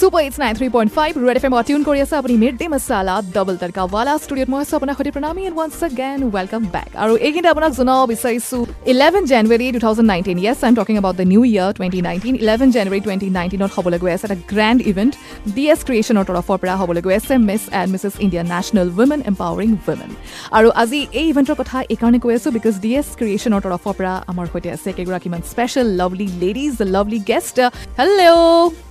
Super 0.00 0.22
it's 0.26 0.38
nine 0.40 0.54
three 0.58 0.68
point 0.74 0.90
five 0.96 1.12
red 1.26 1.36
F 1.38 1.44
M 1.46 1.54
tune 1.68 1.82
কৰি 1.88 1.98
আছে 2.04 2.14
আপুনি 2.20 2.34
day 2.60 2.66
masala 2.74 3.14
double 3.34 3.54
তডকাৱালা 3.62 4.12
ষ্টুডিঅ'ত 4.24 4.48
মই 4.52 4.60
আছোঁ 4.64 4.76
আপোনাৰ 4.78 4.94
সৈতে 4.98 5.10
Pranami 5.16 5.42
and 5.48 5.56
once 5.58 5.76
again 5.88 6.18
welcome 6.34 6.62
back 6.74 6.90
আৰু 7.02 7.12
এইখিনিতে 7.26 7.50
আপোনাক 7.54 7.72
জনাব 7.78 8.00
বিচাৰিছোঁ 8.12 8.60
eleven 8.92 9.22
January 9.32 9.66
two 9.74 9.80
thousand 9.84 10.08
nineteen 10.12 10.38
yes 10.46 10.58
I 10.64 10.68
am 10.70 10.74
talking 10.80 10.94
about 11.00 11.16
the 11.20 11.26
new 11.32 11.42
year 11.50 11.70
twenty 11.76 12.00
nineteen 12.08 12.34
eleven 12.44 12.68
January 12.76 13.00
twenty 13.04 13.28
নাইনটিনত 13.38 13.70
হ'বলৈ 13.76 13.98
গৈ 14.02 14.10
আছে 14.16 14.26
এটা 14.28 14.38
গ্ৰেণ্ড 14.52 14.78
ইভেণ্ট 14.90 15.12
ডি 15.54 15.64
এছ 15.72 15.80
ক্ৰিয়েশ্যনৰ 15.88 16.24
তৰফৰ 16.28 16.56
পৰা 16.62 16.74
হ'বলৈ 16.80 17.00
গৈ 17.06 17.14
আছে 17.20 17.34
Miss 17.48 17.62
and 17.78 17.88
Mrs 17.94 18.14
India 18.24 18.42
national 18.54 18.88
women 18.98 19.20
empowering 19.30 19.68
women 19.86 20.10
আৰু 20.56 20.68
আজি 20.82 21.00
এই 21.20 21.26
ইভেণ্টৰ 21.32 21.56
কথা 21.60 21.76
এইকাৰণে 21.92 22.18
কৈ 22.24 22.32
আছোঁ 22.38 22.50
বিকজ 22.56 22.74
ডি 22.84 22.90
এছ 23.00 23.08
ক্ৰিয়েশ্যনৰ 23.18 23.60
তৰফৰ 23.64 23.94
পৰা 23.98 24.12
আমাৰ 24.30 24.46
সৈতে 24.52 24.68
আছে 24.76 24.88
কেইগৰাকীমান 24.96 25.40
special 25.52 25.86
lovely 26.00 26.26
ladies 26.42 26.74
lovely 26.94 27.18
guest 27.30 27.56
hello' 27.98 28.89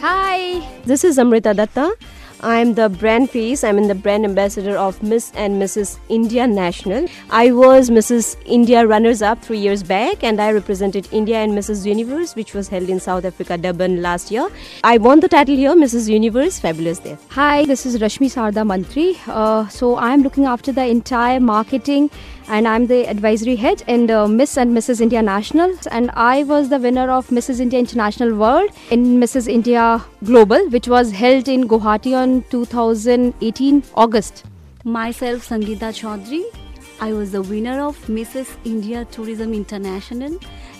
Hi, 0.00 0.62
this 0.84 1.02
is 1.02 1.18
Amrita 1.18 1.54
Datta. 1.54 1.92
I'm 2.40 2.74
the 2.74 2.88
brand 2.88 3.30
face. 3.30 3.64
I'm 3.64 3.78
in 3.78 3.88
the 3.88 3.96
brand 3.96 4.24
ambassador 4.24 4.76
of 4.78 5.02
Miss 5.02 5.32
and 5.34 5.60
Mrs. 5.60 5.98
India 6.08 6.46
National. 6.46 7.08
I 7.30 7.50
was 7.50 7.90
Mrs. 7.90 8.36
India 8.44 8.86
runners 8.86 9.22
up 9.22 9.42
three 9.42 9.58
years 9.58 9.82
back, 9.82 10.22
and 10.22 10.40
I 10.40 10.52
represented 10.52 11.08
India 11.10 11.38
and 11.38 11.52
Mrs. 11.52 11.84
Universe, 11.84 12.36
which 12.36 12.54
was 12.54 12.68
held 12.68 12.88
in 12.88 13.00
South 13.00 13.24
Africa, 13.24 13.58
Durban 13.58 14.02
last 14.02 14.30
year. 14.30 14.48
I 14.84 14.98
won 14.98 15.18
the 15.18 15.28
title 15.28 15.56
here, 15.56 15.74
Mrs. 15.74 16.08
Universe. 16.08 16.60
Fabulous 16.60 17.00
there. 17.00 17.18
Hi, 17.30 17.64
this 17.64 17.84
is 17.84 17.98
Rashmi 17.98 18.30
Sarda 18.30 18.64
Mantri. 18.64 19.16
Uh, 19.26 19.66
so 19.68 19.96
I'm 19.96 20.22
looking 20.22 20.44
after 20.44 20.70
the 20.70 20.86
entire 20.86 21.40
marketing 21.40 22.10
and 22.48 22.66
I'm 22.66 22.86
the 22.86 23.06
advisory 23.06 23.56
head 23.56 23.82
in 23.86 24.10
uh, 24.10 24.26
Miss 24.26 24.56
and 24.56 24.76
Mrs. 24.76 25.00
India 25.00 25.22
National. 25.22 25.74
And 25.90 26.10
I 26.14 26.44
was 26.44 26.68
the 26.70 26.78
winner 26.78 27.10
of 27.10 27.28
Mrs. 27.28 27.60
India 27.60 27.78
International 27.78 28.34
World 28.34 28.70
in 28.90 29.20
Mrs. 29.20 29.48
India 29.48 30.04
Global, 30.24 30.68
which 30.70 30.88
was 30.88 31.12
held 31.12 31.48
in 31.48 31.68
Guwahati 31.68 32.16
on 32.16 32.27
on 32.28 32.42
2018 32.50 33.82
August. 33.94 34.44
Myself, 34.84 35.48
Sangeeta 35.48 35.90
Chaudhary, 35.98 36.44
I 37.00 37.12
was 37.12 37.32
the 37.32 37.42
winner 37.42 37.80
of 37.80 37.96
Mrs. 38.06 38.48
India 38.64 39.04
Tourism 39.06 39.54
International 39.54 40.32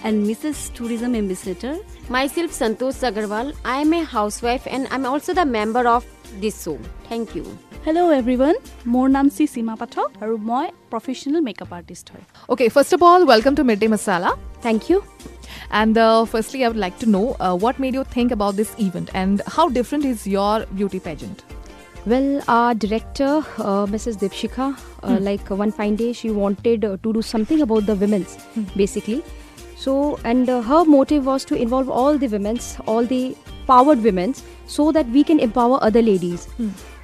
and 0.04 0.26
Mrs. 0.26 0.72
Tourism 0.74 1.14
Ambassador. 1.14 1.76
Myself, 2.08 2.50
Santosh 2.50 3.00
Agarwal, 3.08 3.54
I 3.64 3.80
am 3.82 3.92
a 3.92 4.04
housewife 4.04 4.66
and 4.66 4.88
I 4.88 4.96
am 4.96 5.06
also 5.06 5.34
the 5.34 5.46
member 5.46 5.86
of 5.86 6.04
this 6.40 6.62
show. 6.64 6.78
Thank 7.08 7.34
you. 7.34 7.46
Hello 7.84 8.10
everyone. 8.10 8.56
More 8.84 9.08
name 9.08 9.30
is 9.32 9.50
Seema 9.54 9.74
Pathak. 9.82 10.10
আৰু 10.22 10.34
মই 10.50 10.66
professional 10.92 11.42
makeup 11.48 11.70
artist 11.78 12.06
হয় 12.12 12.24
okay 12.52 12.64
first 12.74 12.92
of 12.96 13.00
all 13.10 13.22
welcome 13.32 13.52
to 13.58 13.62
mid 13.68 13.78
day 13.82 13.88
masala 13.94 14.30
thank 14.64 14.82
and 15.70 15.98
uh, 15.98 16.24
firstly, 16.24 16.64
I 16.64 16.68
would 16.68 16.76
like 16.76 16.98
to 17.00 17.06
know 17.06 17.36
uh, 17.40 17.56
what 17.56 17.78
made 17.78 17.94
you 17.94 18.04
think 18.04 18.32
about 18.32 18.56
this 18.56 18.74
event 18.78 19.10
and 19.14 19.42
how 19.46 19.68
different 19.68 20.04
is 20.04 20.26
your 20.26 20.64
beauty 20.74 20.98
pageant? 20.98 21.44
Well, 22.06 22.42
our 22.48 22.74
director, 22.74 23.44
uh, 23.58 23.84
Mrs. 23.86 24.16
Dipshika, 24.16 24.78
uh, 25.02 25.18
like 25.20 25.50
uh, 25.50 25.56
one 25.56 25.70
fine 25.70 25.96
day, 25.96 26.12
she 26.12 26.30
wanted 26.30 26.84
uh, 26.84 26.96
to 27.02 27.12
do 27.12 27.20
something 27.20 27.60
about 27.60 27.84
the 27.86 27.96
women's, 27.96 28.38
basically. 28.76 29.22
So, 29.76 30.18
and 30.24 30.48
uh, 30.48 30.62
her 30.62 30.84
motive 30.84 31.26
was 31.26 31.44
to 31.46 31.54
involve 31.54 31.90
all 31.90 32.16
the 32.16 32.28
women's, 32.28 32.78
all 32.86 33.04
the 33.04 33.36
powered 33.66 34.02
women's, 34.02 34.42
so 34.66 34.90
that 34.92 35.06
we 35.10 35.22
can 35.22 35.38
empower 35.38 35.78
other 35.82 36.00
ladies. 36.00 36.48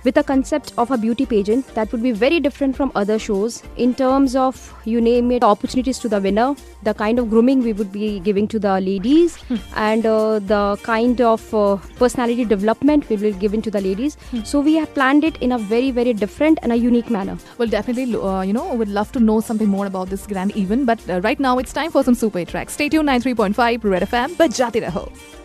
With 0.05 0.19
a 0.19 0.23
concept 0.23 0.75
of 0.77 0.91
a 0.91 0.99
beauty 0.99 1.25
pageant 1.25 1.67
that 1.75 1.91
would 1.91 2.03
be 2.03 2.13
very 2.13 2.39
different 2.39 2.77
from 2.77 2.93
other 2.95 3.19
shows 3.19 3.63
in 3.79 3.95
terms 3.95 4.37
of, 4.37 4.73
you 4.85 5.01
name 5.01 5.31
it, 5.33 5.43
opportunities 5.43 5.99
to 6.01 6.11
the 6.11 6.21
winner, 6.21 6.55
the 6.83 6.93
kind 6.93 7.19
of 7.19 7.31
grooming 7.31 7.63
we 7.63 7.73
would 7.73 7.91
be 7.91 8.21
giving 8.21 8.47
to 8.49 8.59
the 8.59 8.81
ladies, 8.83 9.39
and 9.77 10.05
uh, 10.05 10.41
the 10.41 10.79
kind 10.83 11.23
of 11.23 11.55
uh, 11.55 11.77
personality 11.97 12.45
development 12.45 13.09
we 13.09 13.17
will 13.17 13.33
be 13.33 13.39
giving 13.39 13.63
to 13.63 13.71
the 13.71 13.81
ladies. 13.81 14.19
So 14.45 14.61
we 14.61 14.75
have 14.75 14.93
planned 14.93 15.25
it 15.25 15.39
in 15.41 15.53
a 15.53 15.59
very, 15.59 15.91
very 15.91 16.13
different 16.13 16.59
and 16.63 16.73
a 16.73 16.77
unique 16.77 17.09
manner. 17.09 17.39
Well, 17.57 17.69
definitely, 17.69 18.15
uh, 18.15 18.43
you 18.43 18.53
know, 18.53 18.75
would 18.75 18.89
love 18.91 19.11
to 19.13 19.21
know 19.21 19.41
something 19.41 19.69
more 19.69 19.87
about 19.87 20.11
this 20.11 20.27
grand 20.27 20.55
event. 20.55 20.85
But 20.85 21.09
uh, 21.09 21.23
right 21.23 21.41
now, 21.41 21.57
it's 21.57 21.73
time 21.73 21.91
for 21.91 22.05
some 22.05 22.15
super 22.15 22.45
tracks. 22.45 22.75
Stay 22.75 22.91
tuned, 22.91 23.09
93.5 23.09 23.85
Red 23.85 24.03
FM, 24.03 24.37
bajate 24.37 24.83
raho. 24.87 25.44